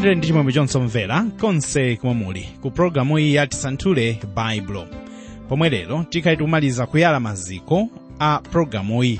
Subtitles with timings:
[0.00, 4.86] tilandire ndi chimwemwe chonse omvera konse komwe muli ku pologalamu iyi yati tisanthule baibulo
[5.48, 7.88] pomwe lero tikhali tikumaliza kuyala maziko
[8.20, 9.18] a pologalamu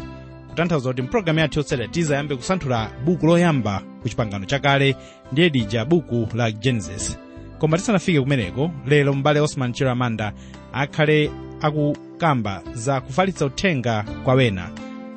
[0.48, 4.96] kutanthauza kuti mpulogalamu yathu yotsatira tizayambe kusanthula buku loyamba ku chipangano chakale
[5.32, 7.18] ndiye lija buku la genesis.
[7.58, 10.32] Koma tisanafike kumeneko lero m'bale osman chiramanda
[10.72, 14.70] akhale akukamba za kufalitsa uthenga kwa wena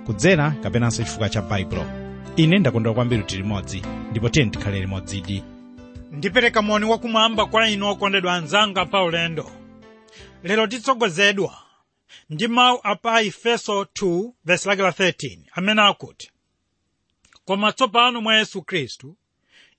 [0.05, 1.85] kudzera kapenanso chifukwa cha baibulo
[2.35, 3.81] ine ndakondwera kwambiri tili limodzi
[4.11, 5.43] ndipo tiye tikhale limodzidi
[6.11, 9.51] ndipereka moni wakumwamba kwa inu okondedwa anzanga pa ulendo.
[10.43, 11.57] Lero titsogozedwa
[12.29, 16.31] ndi mawu a pa efeso 2 vesi lake la 13 amene akuti
[17.45, 19.17] koma tsopano mwa yesu khristu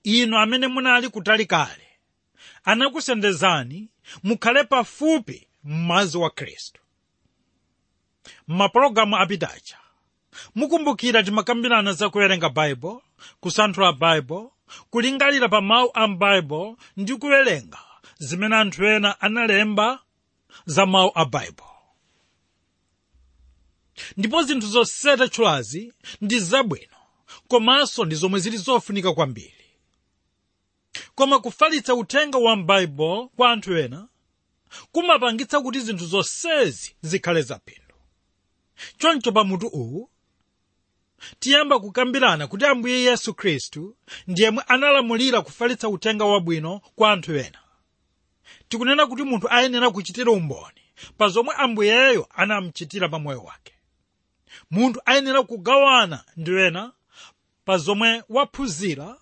[0.03, 1.87] inu amene munali kutali kale
[2.63, 3.89] anakusendezani
[4.23, 6.81] mukhale pafupi mmazi wa khristu
[8.47, 9.77] m'mapulogalamu apitacha
[10.55, 12.75] mukumbukira timakambirana za kuwerenga
[13.39, 14.52] kusanthula baibulo
[14.89, 17.79] kulingalira pa mawu a m'baibulo ndi kuwerenga
[18.19, 19.99] zimene anthu ena analemba
[20.65, 21.69] za mawu a baibulo
[24.17, 26.97] ndipo zinthu zonsezi tchulazi ndi zabwino
[27.47, 29.53] komanso ndi zomwe zili zofunika kwambiri.
[31.15, 34.07] Koma kufalitsa uthenga wa m'baibulo kwa anthu ena
[34.91, 37.95] kumapangitsa kuti zinthu zonsezi zikhale zaphindu.
[38.97, 40.09] Choncho pa mutu uwu
[41.39, 43.95] tiyamba kukambirana kuti ambuye yesu khristu
[44.27, 47.59] ndiyemwe analamulira kufalitsa uthenga wabwino kwa anthu ena.
[48.69, 50.81] Tikunena kuti munthu ayenera kuchitira umboni
[51.17, 53.73] pa zomwe ambuyeyo anamuchitira pa moyo wake.
[54.71, 56.91] Munthu ayenera kugawana ndi ena
[57.65, 59.17] pa zomwe waphunzira.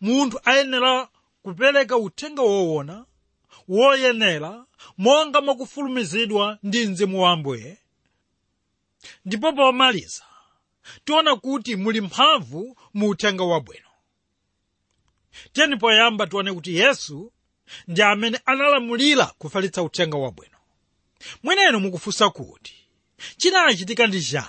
[0.00, 1.08] Munthu ayenera
[1.42, 3.04] kupereka uthenga woona
[3.68, 4.64] woyenera
[4.98, 7.78] monga mwakufulumizidwa ndi mzimu wa ambuye.
[9.24, 10.22] Ndipo pomaliza
[11.04, 13.88] tiona kuti muli mphamvu mu uthenga wabwino.
[15.52, 17.32] Tiyeni poyamba tione kuti yesu
[17.88, 20.56] ndi amene analamulira kufalitsa uthenga wabwino.
[21.42, 22.74] Mweneno mukufunsa kuti
[23.36, 24.48] chinachitika ndi chani?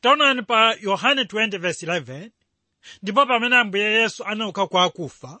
[0.00, 2.30] Taonani pa yohane 20:11
[3.02, 5.40] ndipo pamene ambuye yesu anauka kwa akufa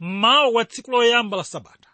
[0.00, 1.88] mmawa wa tsiku loyamba la sabata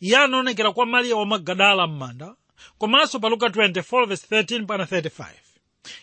[0.00, 2.36] iye anaonekera kwa mariya wa magadala m'manda
[2.78, 5.26] komanso paluka 24:13 pana 35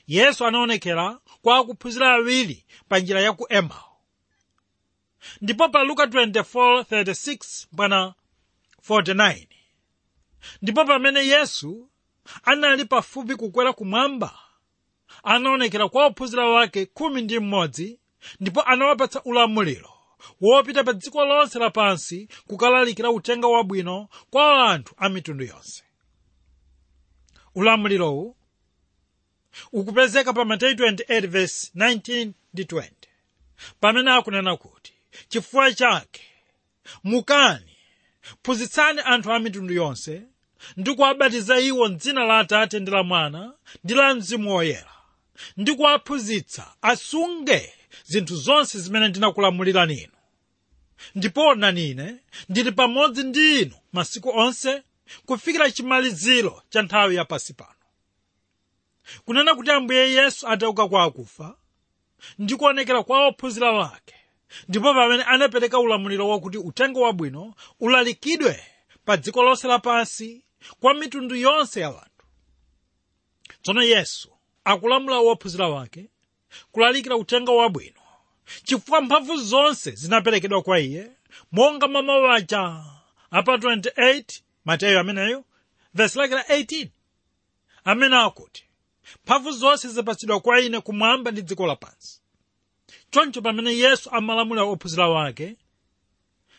[0.08, 3.90] yesu anaonekera kwa akuphunzira awiri pa njira ya ku emau
[5.42, 8.14] ndipo pa luka 24:36 pana
[8.90, 9.48] 49
[10.62, 11.90] ndipo pamene yesu
[12.44, 14.40] anali pafupi kukwera kumwamba
[15.24, 18.00] anaonekera kwa ophunzira wake khumi ndi mmodzi
[18.40, 19.90] ndipo anawapatsa ulamuliro
[20.42, 25.84] wopita pa dziko lonse lapansi kukalalikira uthenga wabwino kwa anthu a mitundu yonse
[27.56, 28.36] ulamulirowu
[29.72, 32.90] ukupezeka pa mateyu 28 verse 19 ndi 20
[33.80, 34.94] pamene akunena kuti
[35.30, 36.22] chifukwa chake
[37.04, 37.76] mukani
[38.44, 40.22] phunzitsani anthu a mitundu yonse
[40.78, 44.94] ndi kuwabatiza iwo m'dzina la atate ndi la mwana ndi la mzimu woyera
[45.58, 47.74] ndi kuwaphunzitsa asunge
[48.06, 50.14] zinthu zonse zimene ndinakulamulirani inu
[51.16, 52.16] ndipo onani ine?
[52.50, 54.84] Ndili pamodzi ndi inu masiku onse
[55.26, 57.74] kufikira chimaliziro cha nthawi yapasi pano.
[59.26, 61.56] Kunena kuti ambuye yesu atauka kwa akufa
[62.40, 64.16] ndi kuonekera kwa ophunzira wake
[64.68, 68.64] ndipo pamene anapereka ulamuliro wakuti uthenga wabwino ulalikidwe
[69.06, 70.44] pa dziko lonse lapansi
[70.80, 72.26] kwa mitundu yonse ya wanthu
[73.62, 74.30] tsono yesu
[74.64, 76.10] akulamula wophunzira wake
[76.72, 78.02] kulalikira uthenga wabwino
[78.64, 81.12] chifukwa mphamvu zonse zinaperekedwa kwa iye
[81.52, 82.84] monga mamawu aja
[83.32, 84.24] apa 28
[84.70, 85.46] mateyu ameneyo
[85.94, 86.90] vesi lake la 18
[87.84, 88.64] amene akuti.
[89.24, 92.22] Mphamvu zonse zapatsidwa kwa ine kumwamba ndi dziko lapansi.
[93.12, 95.56] Choncho pamene yesu amalamulira ophunzira wake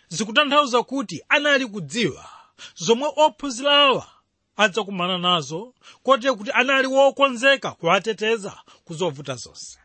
[0.09, 2.29] zikutanthauza kuti anali kudziwa
[2.75, 4.07] zomwe ophunzirawa
[4.57, 9.79] adzakumana nazo kotera kuti anali wokonzeka kuwateteza ku zovuta zonse.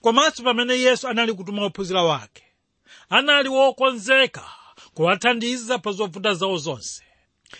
[0.00, 2.44] Komanso pamene yesu anali kutuma ophunzira wake
[3.08, 4.44] anali wokonzeka
[4.94, 7.04] kuwathandiza pa zovuta zawo zonse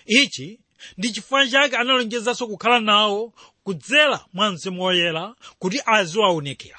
[0.06, 0.60] ichi
[0.98, 3.32] ndi chifukwa chake analonjezanso kukhala nawo
[3.64, 6.78] kudzera mwa mzimu woyera kuti aziwaunikira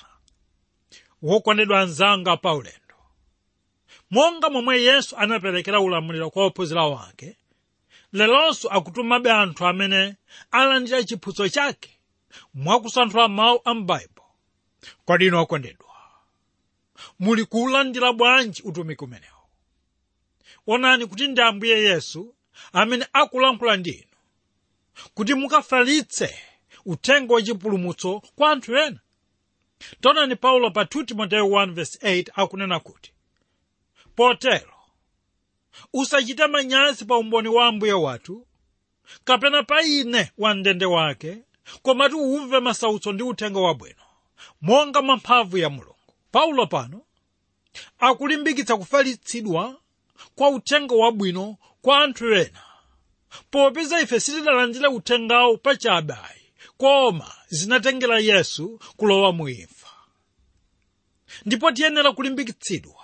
[1.21, 2.77] wokondedwa anzanga pa ulendo.
[4.11, 7.37] Monga momwe yesu anaperekera ulamuliro kwa ophunzira wake
[8.13, 10.15] lelonso akutumabe anthu amene
[10.51, 11.97] alandira chiphunzitso chake
[12.53, 14.25] mwakusanthula mawu a m'baibulo
[15.05, 15.87] kodi inu okondedwa
[17.19, 19.41] muli kuwulandira bwanji utumiki umenewu?
[20.67, 22.35] Onani kuti ndi ambuye yesu
[22.73, 24.07] amene akulankhula ndi inu
[25.13, 26.39] kuti mukafalitse
[26.85, 28.99] utengo wachipulumutso kwa anthu ena.
[30.01, 33.13] Taonani paulo pa 2 timoteyo 1:8 akunena kuti
[34.15, 34.73] potero
[35.93, 38.47] usachite manyazi pa umboni wa ambuye wathu
[39.23, 41.37] kapena pa ine wamndende wake
[41.81, 44.01] komatu umve masautso ndi uthenga wabwino
[44.61, 45.95] monga mwa mphamvu ya mulungu.
[46.31, 47.01] Paulo pano
[47.99, 49.81] akulimbikitsa kufalitsidwa
[50.35, 52.61] kwa uthenga wabwino kwa anthu ena
[53.51, 56.15] popeza ife sitidalandire uthengawo pachabe
[56.77, 59.87] koma zinatengera yesu kulowa mu imfa
[61.45, 62.95] ndipo tiyenera kulimbikitsidwa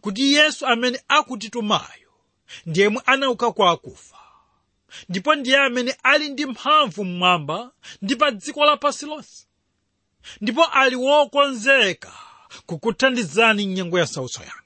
[0.00, 2.10] kuti yesu amene akutitumayo
[2.66, 4.16] ndiyemwe anauka kwa akufa.
[5.08, 9.46] Ndipo ndiye amene ali ndi mphamvu mmwamba ndi pa dziko lapansi lonse.
[10.40, 12.12] Ndipo ali wokonzeka
[12.66, 14.62] kukuthandizani m'nyengo ya sautso yanu.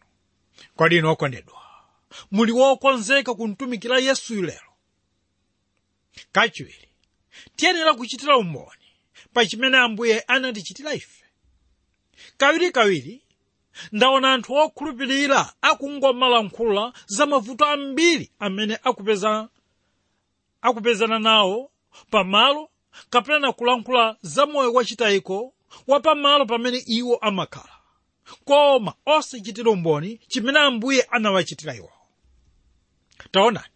[0.76, 1.53] Kodi inu okondedwa
[2.30, 4.70] muli wokonzeka kumtumikira yesuyu lero
[6.32, 6.88] kachiwiri
[7.56, 8.84] tiyenera kuchitira umboni.
[9.32, 11.24] Pa chimene ambuye anatichitira ife.
[12.36, 13.22] Kawirikawiri
[13.92, 19.48] ndaona anthu okhulupirira akungomalankhula za mavuto ambiri amene akupeza
[20.62, 21.70] akupezana nawo
[22.10, 22.70] pamalo
[23.10, 25.54] kapena kulankhula za moyo wachitayiko
[25.86, 27.74] wa pamalo pamene iwo amakhala.
[28.44, 31.90] Koma osachitira umboni chimene ambuye anawachitira iwo
[33.34, 33.74] taonani.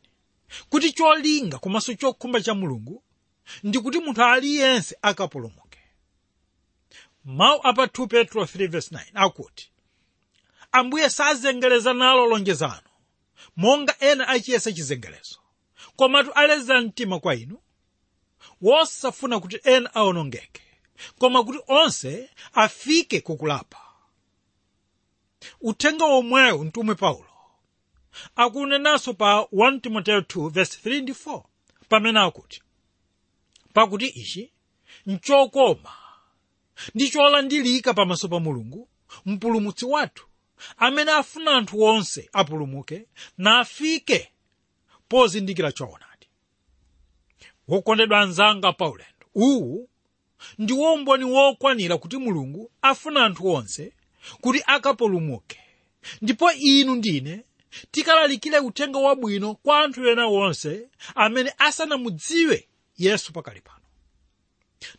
[0.71, 3.03] Kuti cholinga komanso chokhumba cha mulungu
[3.63, 5.79] ndi kuti munthu aliyense akapulumuke
[7.25, 9.73] mawu apa 2 petro 3:9 akuti
[10.73, 12.91] ambuye sazengereza nalo lonjezano
[13.57, 15.39] monga ena achiyesa chizengelezo.
[15.97, 17.59] Komatu aleza mtima kwa inu
[18.61, 20.63] wosafuna kuti ena awonongeke
[21.19, 23.79] koma kuti onse afike kukulapa.
[25.61, 27.28] Uthenga omwewu mtumwi paulo
[28.37, 31.43] akunenanso pa 1 timoteyo 2:3 ndi 4
[31.89, 32.63] pamene akuti
[33.73, 34.53] pakuti ichi
[35.07, 35.93] nchokoma
[36.95, 38.89] ndi cholandilika pamaso pa mulungu
[39.27, 40.27] mpulumutsi wathu
[40.77, 43.07] amene afuna anthu onse apulumuke
[43.39, 44.33] na afike
[45.09, 46.27] pozindikira choonadi.
[47.69, 49.89] Wokondedwa anzanga paulendo uwu
[50.59, 53.93] ndi womboni wokwanira kuti mulungu afuna anthu onse
[54.41, 55.61] kuti akapulumuke.
[56.23, 57.45] Ndipo inu ndine
[57.91, 62.69] tikalalikire uthenga wabwino kwa anthu ena onse amene asanamudziwe
[62.99, 63.85] yesu pakali pano.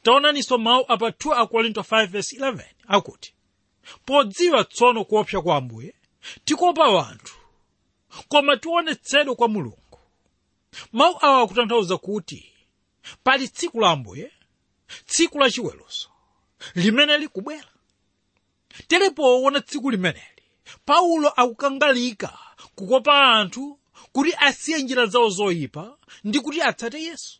[0.03, 3.33] Taonaninso mawu apa 2 akorinto 5:11 akuti
[4.05, 5.93] podziwa tsono kuopsa kwa ambuye
[6.45, 7.35] tikopa wanthu
[8.27, 9.99] koma tionetsedwe kwa mulungu.
[10.91, 12.53] Mawu awa akutanthauza kuti
[13.23, 14.31] pali tsiku la ambuye
[15.05, 16.09] tsiku la chiweruzo
[16.75, 17.67] limene likubwera.
[18.87, 20.43] Telepoona tsiku limeneli
[20.85, 22.39] paulo akukangalika
[22.79, 23.79] kukopa anthu
[24.11, 27.39] kuti asiye njira zawo zoyipa ndi kuti atsate yesu.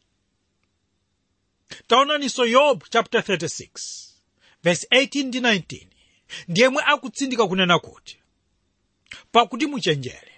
[1.87, 3.69] Taonaninso yobu chapter 36
[4.63, 5.87] verse 18 ndi 19
[6.47, 8.17] ndiyemwe akutsindika kunena kuti
[9.31, 10.31] pakuti muchenjere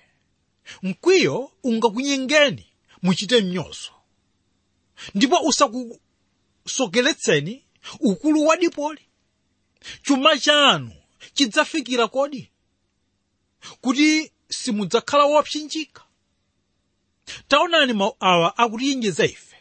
[0.81, 2.67] mkwiyo ungakunyengeni
[3.01, 3.91] muchite mnyozo
[5.15, 7.65] ndipo usakusokeretseni
[7.99, 9.01] ukulu wa dipoli.
[10.03, 10.91] Chuma chanu
[11.33, 12.51] chidzafikira kodi?
[13.81, 16.03] Kuti simudzakhala wopsinjika.
[17.47, 19.55] Taonani mawu awa akutiyinjiza ife.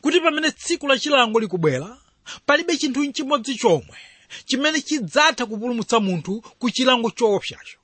[0.00, 1.98] Kuti pamene tsiku la chilango likubwera
[2.46, 3.96] palibe chinthu nchimodzi chomwe
[4.44, 7.78] chimene chidzatha kupulumutsa munthu ku chilango choopsacho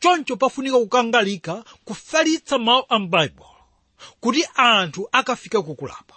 [0.00, 3.56] choncho pafunika kukangalika kufalitsa mawu a m'baibulo
[4.20, 6.14] kuti anthu akafike kukulapa.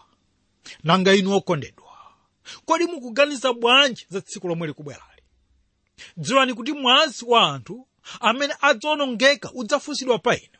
[0.83, 1.91] Nanga inu okondedwa
[2.65, 5.21] kodi mukuganiza bwanji za tsiku lomwe likubwerali
[6.17, 7.87] dziwani kuti mwazi wa anthu
[8.19, 10.57] amene adzawonongeka udzafunsidwa pa inu.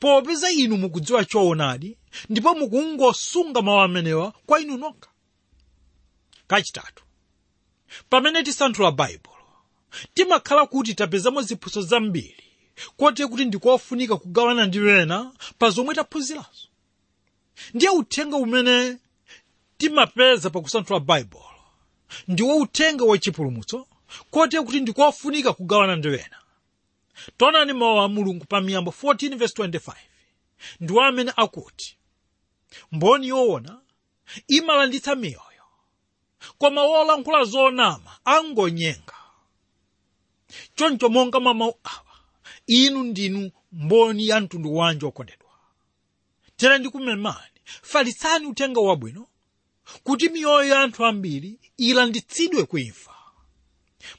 [0.00, 5.10] Popeza inu mukudziwa choonadi ndipo mukungosunga mawu amenewa kwa inu nokha.
[6.46, 7.04] Kachitatu.
[8.10, 9.34] Pamene tisanthula baibulo
[10.14, 12.44] timakhala kuti tapezamo ziphuso zambiri
[12.96, 16.68] kote kuti ndikofunika kugawana ndi wena pa zomwe taphunzirazo
[17.74, 18.96] ndiye uthenga umene
[19.78, 21.44] timapeza pakusanthula baibulo
[22.28, 23.86] ndiwo uthenga wachipulumutso
[24.30, 26.38] kote kuti ndikofunika kugawana ndi ena
[27.36, 29.92] taonani mawu a mulungu pa miyambo 14:25
[30.80, 31.96] ndiwo amene akuti
[32.92, 33.80] mboni yoona
[34.48, 35.64] imalanditsa miyoyo
[36.58, 39.14] koma wolankhula zonama angonyenga.
[40.74, 42.18] Choncho monga mwa mawu awa
[42.66, 45.50] inu ndinu mboni ya mtundu wanji okondedwa
[46.56, 49.28] tera ndikumemani falitsani uthenga wabwino
[50.04, 53.14] kuti miyoyo ya anthu ambiri ilanditsidwe kuimfa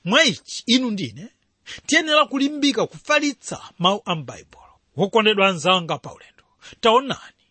[0.06, 1.30] mwa ichi inu ndine
[1.86, 6.44] tiyenera kulimbika kufalitsa mawu a m'baibulo wokondedwa anzanga paulendo
[6.82, 7.44] taonani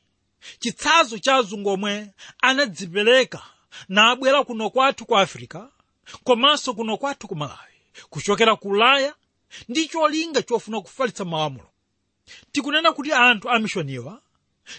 [0.59, 2.11] chitsanzo cha azungu omwe
[2.43, 3.43] anadzipereka
[3.89, 5.71] nabwera kuno kwathu ku afirika
[6.25, 7.75] komanso kuno kwathu ku malawi
[8.11, 9.15] kuchokera ku ulaya
[9.69, 11.73] ndi cholinga chofuna kufalitsa mawu a mulungu.
[12.53, 14.23] Tikunena kuti anthu a mishoniwa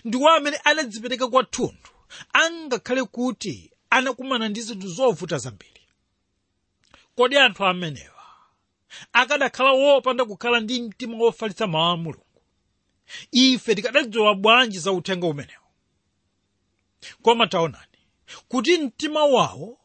[0.05, 1.91] ndiwo amene anadzipereka kwathunthu
[2.33, 5.81] angakhale kuti anakumana ndi zinthu zovuta zambiri.
[7.15, 8.18] Kodi anthu amenewa
[9.13, 12.25] akadakhala wopanda kukhala ndi mtima wofalitsa mawu a mulungu.
[13.31, 15.63] Ife tikadadziwa bwanji za uthenga umenewu?
[17.21, 17.85] Koma taonani
[18.47, 19.77] kuti mtima wawo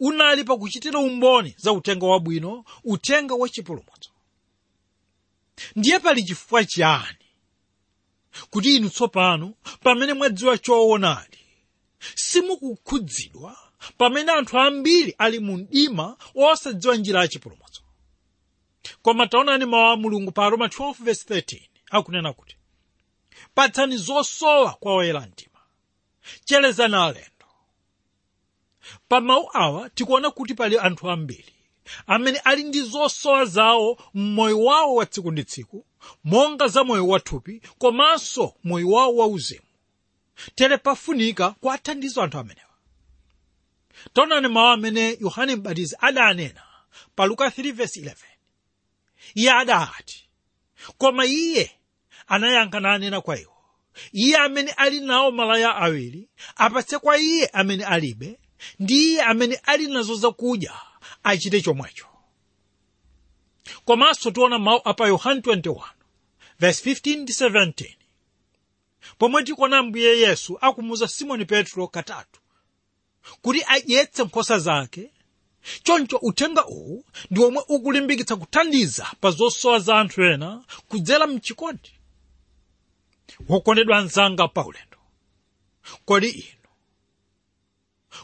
[0.00, 4.10] unali pakuchitira umboni za uthenga wabwino uthenga wachipulumutso
[5.76, 7.16] ndiye pali chifukwa chiyani?
[8.50, 11.38] Kuti inu tsopano pamene mwadziwa choonadi
[12.14, 13.56] simukukhudzidwa
[13.98, 17.82] pamene anthu ambiri ali mu mdima osadziwa njira yachipulumutso
[19.02, 22.56] koma taonani mawu a mulungu pa roma 12:13 akunena kuti
[23.54, 25.58] patsani zosowa kwa oyera mtima
[26.44, 27.46] cherezani alendo.
[29.08, 31.54] Pa mawu awa tikuona kuti pali anthu ambiri
[32.06, 35.86] amene ali ndi zosowa zawo m'moyo wawo wa tsiku ndi tsiku
[36.24, 39.66] monga za moyo wathupi komanso moyo wawo wauzimu
[40.54, 42.66] tere pafunika kuwathandiza anthu amenewa.
[44.12, 46.62] Taonani mawu amene yohane mbatizi adanena
[47.16, 48.14] pa luka 3:11
[49.34, 50.28] iye ati
[50.98, 51.70] koma iye
[52.26, 53.56] anayankha nanena kwa iwo
[54.12, 58.38] iye amene ali nawo malaya awiri apatse kwa iye amene alibe
[58.78, 60.74] ndi iye amene ali nazo zakudya
[61.22, 62.06] achite chomwecho
[63.84, 65.82] komanso tiona mawu apa yohane 21
[66.60, 67.96] verse 15 ndi 17
[69.18, 72.40] pomwe tikuona mbuye yesu akumuza simoni petro katatu
[73.42, 75.10] kuti adyetse nkhosa zake
[75.82, 81.92] choncho uthenga uwu ndi omwe ukulimbikitsa kuthandiza pa zosowa za anthu ena kudzera mchikondi.
[83.48, 84.98] Wokondedwa anzanga paulendo
[86.04, 86.68] kodi inu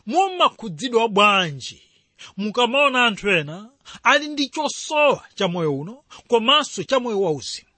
[0.07, 1.83] mumakhudzidwa bwanji
[2.37, 3.71] mukamaona anthu ena
[4.03, 7.69] ali ndi chosowa cha moyo uno komanso cha moyo wauzimu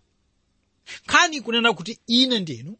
[1.05, 2.77] nkhani kunena kuti ine ndinu?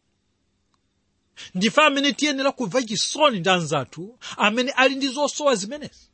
[1.55, 6.08] Ndife amene tiyenera kubva chisoni ndi anzathu amene ali ndi zosowa zimenezi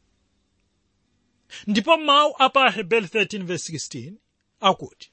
[1.67, 4.13] ndipo mawu apa aheberi 13:16
[4.61, 5.11] akuti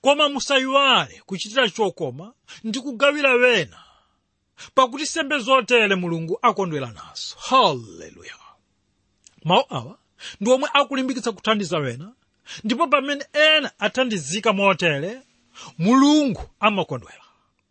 [0.00, 2.32] koma musayiwale kuchitira chokoma
[2.64, 3.78] ndi kugawira wena
[4.74, 7.36] pakuti sembe zotere mulungu akondwera nazo.
[7.38, 8.34] Haleluya
[9.44, 9.98] mawu awa
[10.40, 12.12] ndi omwe akulimbikitsa kuthandiza wena
[12.64, 15.22] ndipo pamene ena athandizika motere
[15.78, 17.24] mulungu amakondwera.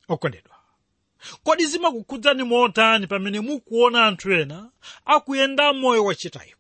[0.07, 0.55] Okondedwa
[1.43, 4.69] kodi zimakukhudzani motani pamene mukuona anthu ena
[5.05, 6.56] akuyenda moyo wachitayiko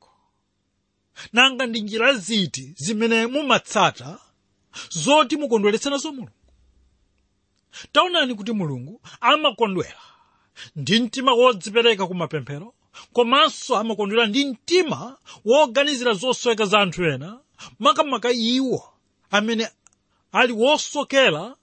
[1.33, 4.19] nanga ndi njira ziti zimene mumatsata
[4.89, 6.31] zoti mukondweretse nazo mulungu.
[7.91, 10.01] Taonani kuti mulungu amakondwera
[10.75, 12.73] ndi mtima wodzipereka ku mapemphero
[13.13, 17.39] komanso amakondwera ndi mtima woganizira zosoweka za anthu ena
[17.79, 18.93] makamaka iwo
[19.31, 19.69] amene
[20.31, 21.55] ali wosokera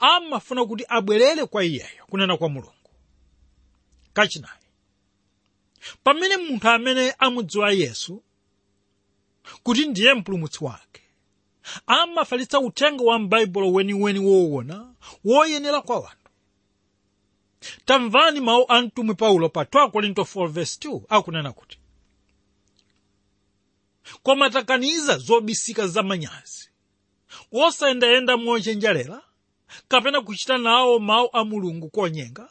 [0.00, 2.90] amafuna kuti abwerere kwa iyeyo kunena kwa mulungu.
[4.12, 4.62] Kachinayi
[6.04, 8.22] pamene munthu amene amudziwa yesu
[9.62, 11.02] kuti ndiye mpulumutsi wake.
[11.86, 14.94] Amafalitsa uthenga wa m'baibulo weniweni woona
[15.24, 16.16] woyenera kwa wanthu
[17.84, 21.78] tamvani mawu a mtumwi paulo pa 2 korinto 4:2 akunena kuti
[24.22, 26.68] koma takaniza zobisika zamanyazi
[27.52, 29.22] osayendayenda mochenjerera
[29.88, 32.48] kapena kuchita nawo mawu a mulungu konyenga?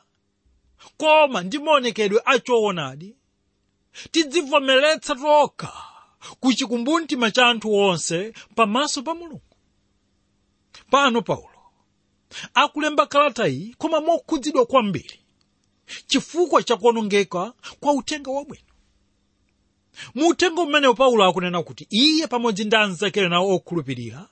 [0.97, 3.15] Koma ndi maonekedwe achoonadi
[4.11, 5.73] tidzivomeretsa tokha
[6.39, 9.41] ku chikumbumtima cha anthu onse pamaso pa mulungu.
[10.91, 11.47] Pano paulo
[12.53, 15.19] akulemba kalata iyi koma mokhudzidwa kwambiri
[16.07, 18.65] chifukwa cha kuonongeka kwa uthenga wabwino.
[20.15, 24.27] Mu uthenga umenewu paulo akunena kuti iye pamodzi ndi anzake nawo okhulupirira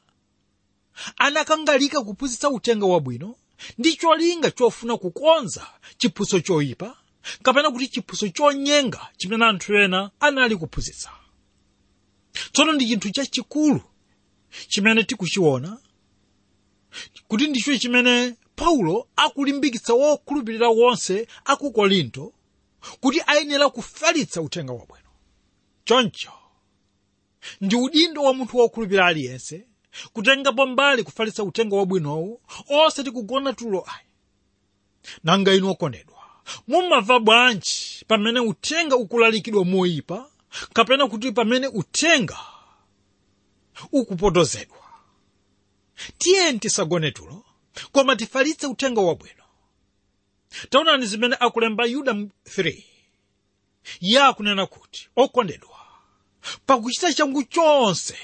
[1.17, 3.35] anakangalika kuphunzitsa uthenga wabwino
[3.77, 5.67] ndi cholinga chofuna kukonza
[5.97, 6.97] chiphunzitso choyipa
[7.43, 11.11] kapena kuti chiphunzitso chonyenga chimene anthu ena anali kuphunzitsa
[12.53, 13.81] tsono ndi chinthu chachikulu
[14.67, 15.77] chimene tikuchiona.
[17.27, 22.33] Kuti ndicho chimene paulo akulimbikitsa wokhulupirira wonse aku korinto
[22.99, 25.09] kuti ayenera kufalitsa uthenga wabwino.
[25.85, 26.31] Choncho
[27.61, 29.67] ndi udindo wa munthu wokhulupirira aliyense
[30.13, 34.07] kutengapo mbali kufalitsa uthenga wabwinowu ose tikugona tulo ayi.
[35.23, 36.15] Nanga inu okondedwa
[36.67, 40.31] mumamva bwanji pamene uthenga ukulalikidwa moyipa
[40.73, 42.37] kapena kuti pamene uthenga
[43.91, 44.77] ukupotozedwa.
[46.17, 47.45] Tiyeni tisagone tulo
[47.91, 49.43] koma tifalitse uthenga wabwino.
[50.69, 52.83] Taonani zimene akulemba yuda 3
[54.01, 55.79] iye akunena kuti okondedwa
[56.65, 58.17] pakuchita changu chonse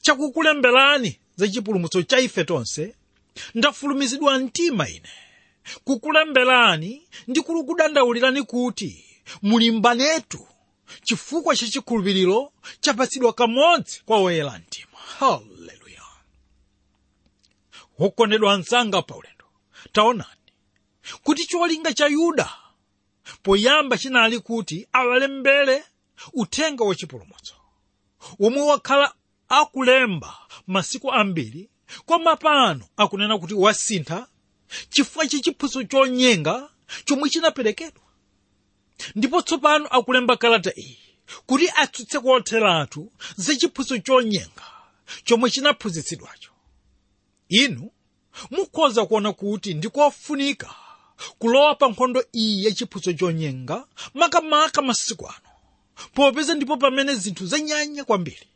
[0.00, 2.94] chakukulemberani za chipulumutso cha ife tonse
[3.54, 5.08] ndafulumizidwa mtima ine
[5.84, 9.04] kukulemberani ndi kukudandaulirani kuti
[9.42, 10.46] mulimbanetu
[11.04, 16.02] chifukwa cha chikhulupiriro chapatsidwa kamodzi kwa oyera mtima haleluya
[17.98, 19.44] wokondedwa anzanga paulendo.
[19.92, 20.28] Taonani.
[21.24, 22.52] Kuti cholinga cha yuda
[23.42, 25.84] poyamba chinali kuti awalembere
[26.32, 27.54] uthenga wachipulumutso
[28.38, 29.14] womwe wakhala
[29.48, 31.70] akulemba masiku ambiri
[32.06, 34.26] koma pano akunena kuti wasintha
[34.90, 36.68] chifukwa cha chiphuso chonyenga
[37.04, 38.02] chomwe chinaperekedwa
[39.14, 40.98] ndipo tsopano akulemba kalata iyi
[41.46, 44.64] kuti atsutse kotheratu za chiphunzitso chonyenga
[45.24, 46.50] chomwe chinaphunzitsidwacho.
[47.48, 47.90] Inu
[48.50, 50.74] mukhoza kuona kuti ndikofunika
[51.38, 55.48] kulowa pa nkhondo iyi ya chiphunzitso chonyenga makamaka masiku ano
[56.14, 58.46] popeza ndipo pamene zinthu zanyanya kwambiri.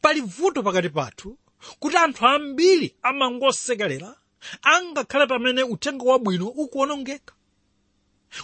[0.00, 1.38] Pali vuto pakati pathu
[1.78, 4.16] kuti anthu ambiri amangosekerera
[4.62, 7.33] angakhale pamene uthenga wabwino ukuonongeka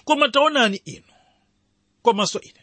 [0.04, 1.04] koma taonani inu
[2.02, 2.60] komanso ine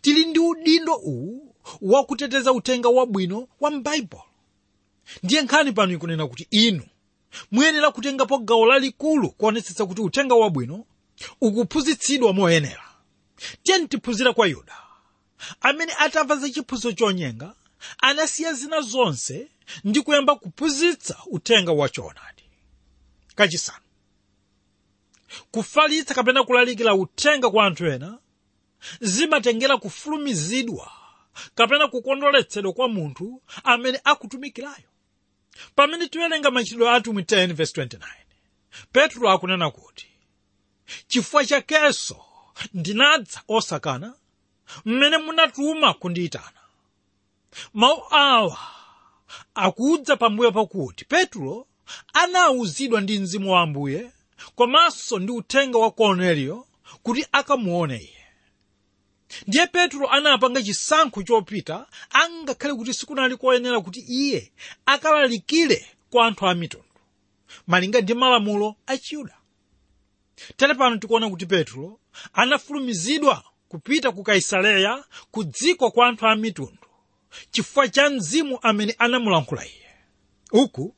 [0.00, 4.22] tili ndi udindo uwu wakuteteza uthenga wabwino wa m'baibulo
[5.22, 6.86] ndiye nkhani pano ikunena kuti inu
[7.50, 10.84] muyenera kutengapo gawo lalikulu kuonetsetsa kuti uthenga wabwino
[11.40, 12.84] ukuphunzitsidwa moyenera
[13.62, 14.76] tiyeni tiphunzira kwa yuda
[15.60, 17.54] amene atamva za chiphunzitso chonyenga
[17.98, 19.48] anasiya zina zonse
[19.84, 22.42] ndi kuyamba kuphunzitsa uthenga wachoonadi
[23.34, 23.84] kachisanu
[25.50, 28.18] kufalitsa kapena kulalikira uthenga kwa anthu ena
[29.00, 30.92] zimatengera kufulumizidwa
[31.54, 34.88] kapena kukondoletsedwa kwa munthu amene akutumikirayo.
[35.74, 37.98] Pamene tiwerenga machitidwe atumwi 10:29
[38.92, 40.06] petro akunena kuti
[41.08, 42.24] chifukwa chakenso
[42.74, 44.14] ndinadza osakana
[44.84, 46.60] mmene munatuma kundiyitana
[47.74, 48.58] mawu awa
[49.54, 51.66] akudza pambuyo pakuti petro
[52.12, 54.10] anawuzidwa ndi mzimu wa ambuye
[54.54, 56.66] komanso ndi uthenga wa korneliyo
[57.02, 58.16] kuti akamuone iye.
[59.46, 64.52] Ndiye petro anapanga chisankho chopita angakhale kuti sikunali koyenera kuti iye
[64.86, 66.86] akalalikire kwa anthu a mitundu
[67.66, 69.36] malinga ndi malamulo a chiyuda
[70.56, 72.00] tere pano tikuona kuti petro
[72.32, 76.86] anafulumizidwa kupita ku kaisareya ku dziko kwa anthu a mitundu
[77.50, 79.86] chifukwa cha mzimu amene anamulankhula iye.
[80.52, 80.94] Uku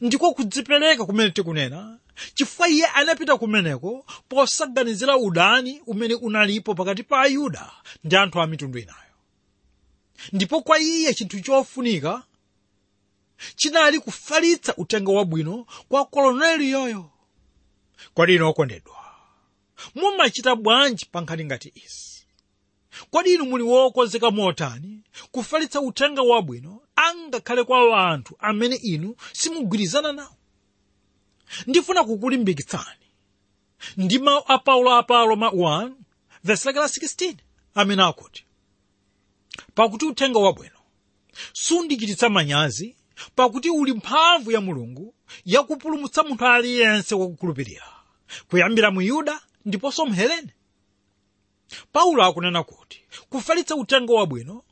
[0.00, 1.98] ndiko kudzipereka kumene tikunena
[2.34, 7.70] chifukwa iye anapita kumeneko posaganizira udani umene unalipo pakati pa ayuda
[8.04, 8.98] ndi anthu a mitundu inayo.
[10.32, 12.22] Ndipo kwa iye chinthu chofunika
[13.56, 17.10] chinali kufalitsa uthenga wabwino kwa koloneliyoyo
[18.14, 18.96] kodi inu okondedwa
[19.94, 22.26] mumachita bwanji pa nkhani ngati izi
[23.10, 30.36] kodi inu muli wokonzeka motani kufalitsa uthenga wabwino angakhale kwa anthu amene inu simugwirizana nawo
[31.66, 33.06] ndifuna kukulimbikitsani.
[33.96, 35.92] Ndi mawu a paulo a paloma 1
[36.44, 37.34] vesi lake la 16
[37.74, 38.44] amene akuti
[39.74, 40.78] pakuti uthenga wabwino
[41.52, 42.96] sundichititsa manyazi
[43.36, 45.14] pakuti uli mphamvu ya mulungu
[45.44, 47.86] yakupulumutsa munthu aliyense wakukhulupirira
[48.50, 50.54] kuyambira mu yuda ndiponso mhelene
[51.92, 54.62] paulo akunena kuti kufalitsa uthenga wabwino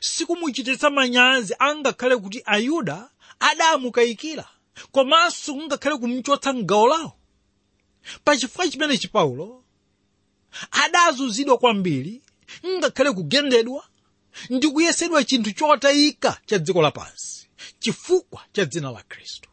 [0.00, 4.48] sikumuchititsa manyazi angakhale kuti ayuda adamukayikira
[4.92, 7.12] komanso kungakhale kumchotsa mgawo lawo
[8.24, 9.64] pachifukwa chimenechi paulo
[10.70, 12.22] adazunzidwa kwambiri
[12.66, 13.84] ngakhale kugendedwa
[14.50, 19.50] ndi kuyesedwa chinthu chotayika cha dziko lapansi chifukwa cha dzina la khristu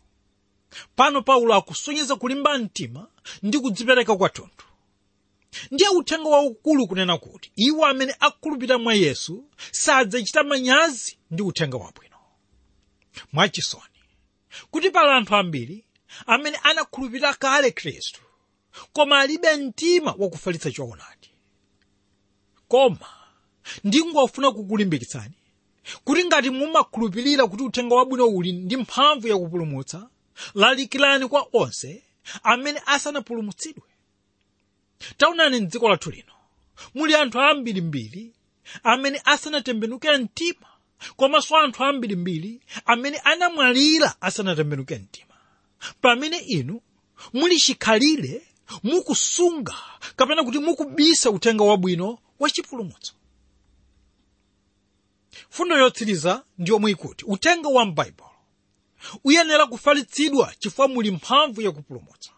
[0.95, 3.07] pano paulo akusonyeza kulimba mtima
[3.43, 4.65] ndi kudzipereka kwathunthu
[5.71, 12.17] ndiye uthenga waukulu kunena kuti iwo amene akhulupirira mwa yesu sadzachita manyazi ndi uthenga wabwino
[13.33, 13.83] mwachisoni
[14.71, 15.85] kuti pali anthu ambiri
[16.27, 18.21] amene anakhulupirira kale khristu
[18.93, 21.29] koma alibe mtima wakufalitsa choonadi.
[22.67, 23.09] Koma
[23.83, 25.33] ndingofuna kukulimbikitsani
[26.03, 30.09] kuti ngati mumakhulupirira kuti uthenga wabwino uli ndi mphamvu yakupulumutsa
[30.55, 32.03] lalikirani kwa onse
[32.43, 33.83] amene asanapulumutsidwe.
[35.17, 36.33] Taonani mdziko lathu lino
[36.95, 38.33] muli anthu ambirimbiri
[38.83, 40.67] amene asanatembenuke mtima
[41.15, 45.33] komanso anthu ambirimbiri amene anamwalira asanatembenuke mtima.
[46.01, 46.81] Pamene inu
[47.33, 48.41] muli chikhalire
[48.83, 49.75] mukusunga
[50.15, 53.13] kapena kuti mukubisa uthenga wabwino wachipulumutso
[55.49, 58.31] fundo yotsiriza ndi yomwe ikuti uthenga wa m'baibulo
[59.23, 62.31] uyenera kufalitsidwa chifukwa muli mphamvu yakupulumutsa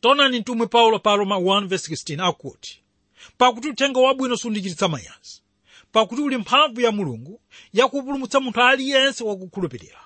[0.00, 2.82] taonani mtumwi paulo pa roma 1:16 akuti
[3.38, 5.42] pakuti uthenga wabwino sundichititsa manyazi
[5.92, 7.40] pakuti uli mphamvu ya mulungu
[7.72, 10.00] yakupulumutsa munthu aliyense wakukhulupirira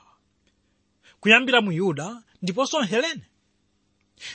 [1.21, 3.23] kuyambira mu yuda ndiponso helene.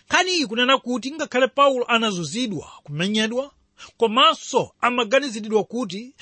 [0.06, 3.52] Nkhani iyi kunena kuti ngakhale paulo anazunzidwa kumenyedwa
[3.98, 6.16] komanso amaganiziridwa kuti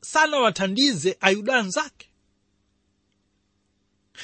[0.00, 2.08] sanawathandize ayuda anzake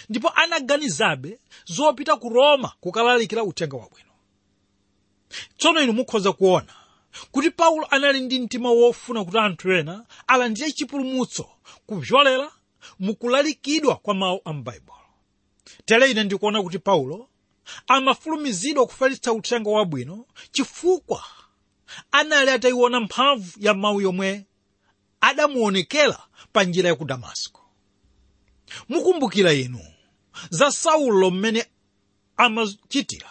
[0.08, 4.10] ndipo anaganizabe zopita ku roma kukalalikira uthenga wabwino.
[5.58, 6.74] Tsono inu mukhoza kuona
[7.30, 11.48] kuti paulo anali ndi mtima wofuna kuti anthu ena alandire chipulumutso
[11.86, 12.52] kupyolera
[12.98, 14.98] mukulalikidwa kwa mawu a m'baibulo
[15.84, 17.28] tere ine ndikuona kuti paulo
[17.86, 21.24] amafulumizidwa kufalitsa uthenga wabwino chifukwa
[22.10, 24.46] anali atayiona mphamvu ya mawu yomwe
[25.20, 26.18] adamuonekera
[26.52, 27.60] pa njira ya ku damasiko.
[28.88, 29.80] Mukumbukira inu
[30.50, 31.66] za saulo mmene
[32.36, 33.30] amachitira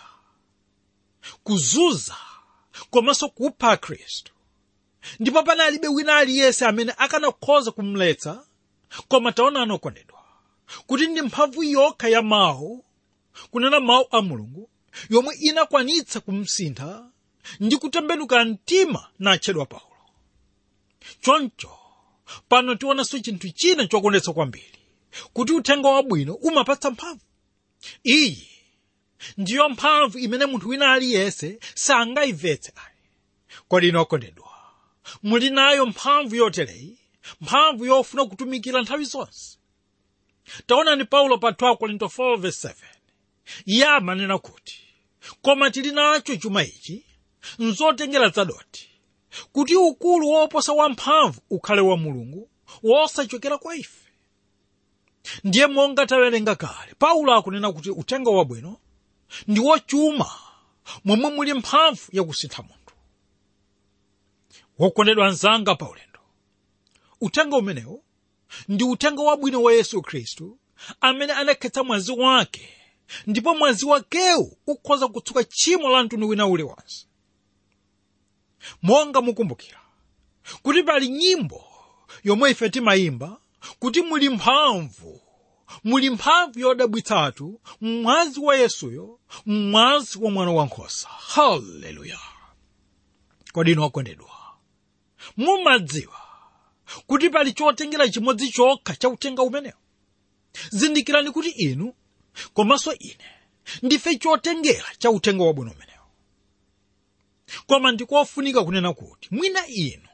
[1.44, 2.16] kuzunza
[2.94, 4.32] komanso kupha akhristu
[5.20, 8.46] ndipo panalibe wina aliyense amene akanakhoza kumletsa
[9.08, 10.20] koma taonani okondedwa
[10.88, 12.86] kuti ndi mphamvu yokha ya mawu
[13.52, 14.70] kunena mawu a mulungu
[15.10, 17.10] yomwe inakwanitsa kumsintha
[17.60, 19.98] ndi kutembenuka mtima natchedwa paulo.
[21.22, 21.78] Choncho
[22.50, 24.80] pano tionanso chinthu china chokondetsa kwambiri
[25.34, 27.22] kuti uthenga wabwino umapatsa mphamvu.
[28.04, 28.50] Iyi
[29.38, 32.98] ndiyo mphamvu imene munthu wina aliyense sangayimvetse ayi.
[33.68, 34.50] Kodi okondedwa
[35.24, 36.98] muli nayo mphamvu yotereyi
[37.42, 39.58] mphamvu yofuna kutumikira nthawi zonse.
[40.68, 42.74] Taonani paulo pa 2 korinto 4:7
[43.66, 44.80] iye amanena kuti
[45.42, 47.06] koma tili nacho chuma ichi
[47.60, 48.90] nzotengera zadoti
[49.52, 52.50] kuti ukulu woposa wamphamvu ukhale wa mulungu
[52.84, 54.10] wosachokera kwa ife.
[55.44, 58.78] Ndiye monga tawerenga kale paulo akunena kuti uthenga wabwino
[59.48, 60.32] ndi wochuma
[61.06, 62.96] momwe muli mphamvu yakusintha munthu.
[64.80, 66.20] Wokondedwa anzanga paulendo.
[67.22, 68.04] Uthenga umenewo?
[68.68, 70.58] Ndi uthenga wabwino wa yesu khristu
[71.02, 72.70] amene anakhetsa mwazi wake.
[73.28, 77.06] Ndipo mwazi wakewu ukhoza kutsuka tchimo la mtundu wina uliwonse
[78.82, 79.80] monga mukumbukira
[80.62, 81.66] kuti pali nyimbo
[82.24, 83.38] yomwe ife timayimba
[83.80, 85.22] kuti muli mphamvu
[85.84, 92.20] muli mphamvu yodabwitsatu mmwazi wa yesuyo mmwazi wa mwana wankhosa haleluya
[93.54, 94.30] kodi inu okondedwa
[95.38, 96.18] mumadziwa
[97.08, 99.78] kuti pali chotengera chimodzi chokha cha uthenga umenewu
[100.70, 101.94] zindikirani kuti inu
[102.54, 103.26] komanso ine
[103.84, 106.06] ndife chotengera cha uthenga wabwino umenewu
[107.68, 110.08] koma ndikofunika kunena kuti mwina inu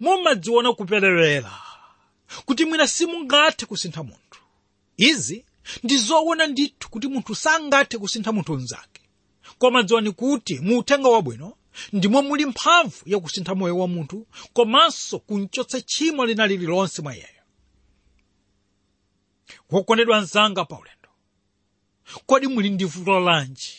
[0.00, 1.52] mumadziona kuperewera
[2.46, 4.29] kuti mwina simungathe kusintha munthu
[4.96, 5.44] izi
[5.82, 9.00] ndi zoona ndithu kuti munthu sangathe kusintha munthu mnzake
[9.58, 11.56] koma dziwani kuti mu uthenga wabwino
[11.92, 17.42] ndimo muli mphamvu yakusintha moyo wa munthu komanso kumchotsa tchimo lina lililonse mwa iyeyo.
[19.70, 21.08] Wokondedwa mnzanga paulendo.
[22.26, 23.72] Kodi muli ndi vuto lanji?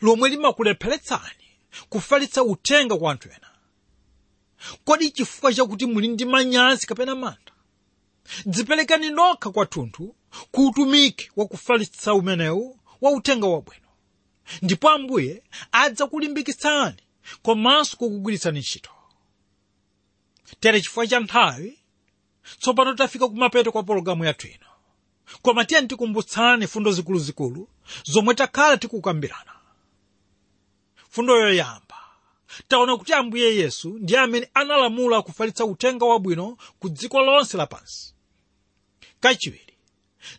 [0.00, 1.44] Lomwe limakulepheretsani
[1.88, 3.50] kufalitsa uthenga kwa anthu ena.
[4.84, 7.52] Kodi chifukwa chakuti muli ndi manyazi kapena mantha
[8.46, 10.14] dziperekani nokha kwathunthu
[10.52, 13.88] ku utumiki wa kufalitsa umenewu wa uthenga wabwino
[14.62, 17.02] ndipo ambuye adzakulimbikitsani
[17.42, 18.90] komanso kukugwiritsani ntchito.
[20.60, 21.78] Tere chifukwa cha nthawi
[22.60, 24.66] tsopano tafika kumapeto kwa pologalamu yathu ino
[25.42, 27.68] koma tiyeni tikumbutsane fundo zikuluzikulu
[28.04, 29.52] zomwe takhala tikukambirana.
[31.10, 31.94] Fundo yoyamba.
[32.68, 38.14] Taona kuti ambuye yesu ndiye amene analamula kufalitsa uthenga wabwino ku dziko lonse lapansi
[39.20, 39.74] kachiwiri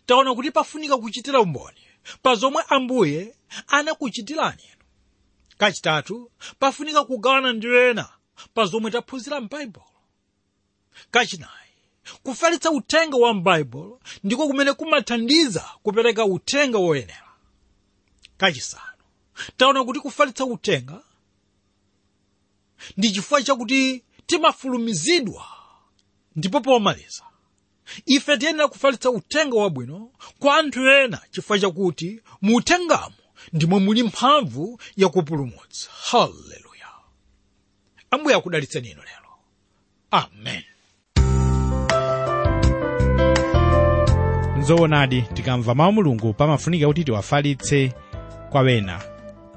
[0.06, 1.80] taona kuti pafunika kuchitira umboni
[2.22, 3.34] pa zomwe ambuye
[3.66, 4.84] anakuchitirani inu
[5.58, 8.08] kachitatu pafunika kugawana ndi ena
[8.54, 9.86] pa zomwe taphunzira m'baibulo
[11.10, 11.70] kachinayi
[12.22, 17.30] kufalitsa uthenga wa m'baibulo ndiko kumene kumathandiza kupereka uthenga woyenera.
[18.36, 19.02] Kachisanu
[19.56, 21.02] taona kuti kufalitsa uthenga
[22.96, 25.46] ndi chifukwa chakuti timafulumizidwa
[26.36, 27.24] ndipo pomaliza
[28.06, 33.14] ife tiyenera kufalitsa uthenga wabwino kwa anthu ena chifukwa chakuti mu uthengamo
[33.52, 36.86] ndimo muli mphamvu yakupulumutsa haleluya.
[38.10, 39.30] Ambuye akudalitseni inu lero.
[40.10, 40.62] Amen.
[44.58, 47.92] Nzoonadi tikamva mawu mulungu pamafunika kuti tiwafalitse
[48.50, 49.02] kwa wena.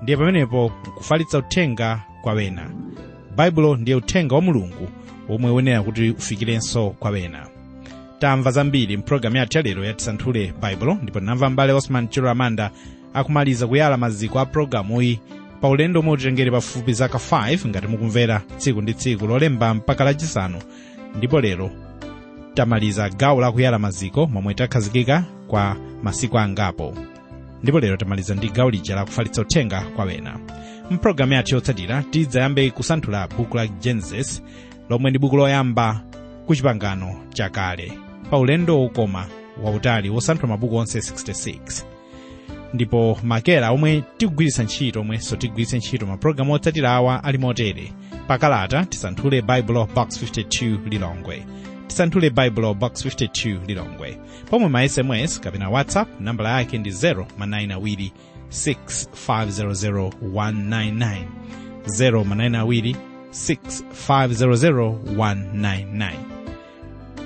[0.01, 2.71] Ndiye pamenepo nkufalitsa uthenga kwa wena.
[3.35, 4.89] Baibulo ndiye uthenga wa mulungu
[5.29, 7.47] omwe wenera kuti ufikirenso kwa wena
[8.23, 12.71] tamva zambiri mpulogalamu yathu yalero yatisanthule baibulo ndipo tinamva mbale osman chiro amanda
[13.13, 15.19] akumaliza kuyala maziko a pulogalamuyi
[15.61, 20.59] pa ulendo omwe utitengere pafupi zaka 5 ngati mukumvera tsiku ndi tsiku lolemba mpaka lachisanu
[21.15, 21.71] ndipo lero
[22.53, 26.93] tamaliza gawo la kuyala maziko momwe takhazikika kwa masiku angapo.
[27.63, 30.39] Ndipo lero tamaliza ndi gawo lija la kufalitsa uthenga kwa wena.
[30.91, 34.43] Mpulogalamu yathu yotsatira tidzayambe kusanthula buku la genesis
[34.89, 36.01] lomwe ndi buku loyamba
[36.47, 37.91] ku chipangano chakale
[38.29, 39.25] pa ulendo wokoma
[39.63, 41.83] wautali wosanthula mabuku onse 66
[42.73, 47.93] ndipo makera omwe tikugwiritsa ntchito omwenso tigwiritse ntchito mapulogalamu otsatira awa ali motere.
[48.27, 51.45] Pakalata tisanthule bible box 52 lilongwe.
[51.87, 54.17] Tisanthule bible box 52 lilongwe.
[54.49, 58.11] Pomwe ma sms kapena whatsapp nambala yake ndi 0 manayinawiri
[58.49, 61.17] 6500199
[61.85, 62.95] 0 manayinawiri
[63.31, 66.11] 6500199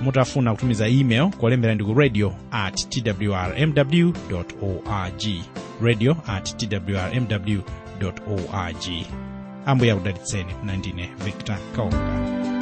[0.02, 4.14] mutafuna kutumiza email ku radio at twrmw
[4.62, 5.24] org.
[5.82, 7.60] Radio at twrmw
[8.28, 9.06] org.
[9.66, 12.57] Ambuye akudalitseni mnandine victor kaonga